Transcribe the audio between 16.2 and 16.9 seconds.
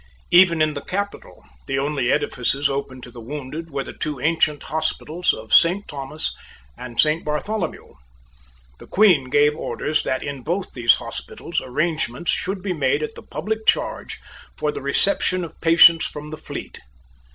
the fleet.